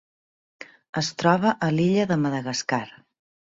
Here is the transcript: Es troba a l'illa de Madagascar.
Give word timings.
Es 1.03 1.11
troba 1.23 1.53
a 1.67 1.69
l'illa 1.77 2.09
de 2.15 2.21
Madagascar. 2.25 2.85